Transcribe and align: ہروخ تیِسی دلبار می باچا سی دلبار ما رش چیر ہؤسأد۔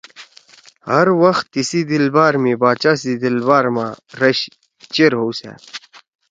ہروخ 0.89 1.37
تیِسی 1.51 1.81
دلبار 1.89 2.33
می 2.43 2.53
باچا 2.61 2.93
سی 3.01 3.11
دلبار 3.23 3.65
ما 3.75 3.87
رش 4.19 4.39
چیر 4.93 5.11
ہؤسأد۔ 5.21 5.59